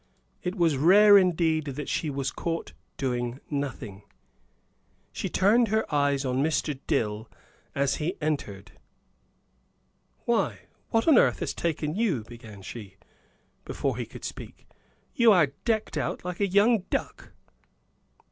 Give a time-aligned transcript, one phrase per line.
[0.41, 4.01] It was rare indeed that she was caught doing nothing.
[5.11, 6.79] She turned her eyes on Mr.
[6.87, 7.29] Dill
[7.75, 8.71] as he entered.
[10.25, 12.97] "Why, what on earth has taken you?" began she,
[13.63, 14.65] before he could speak.
[15.13, 17.33] "You are decked out like a young duck!"